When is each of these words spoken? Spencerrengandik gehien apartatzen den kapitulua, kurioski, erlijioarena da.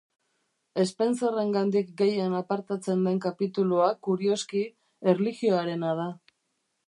Spencerrengandik 0.91 1.91
gehien 2.01 2.37
apartatzen 2.39 3.05
den 3.09 3.21
kapitulua, 3.27 3.91
kurioski, 4.07 4.65
erlijioarena 5.13 5.93
da. 6.01 6.09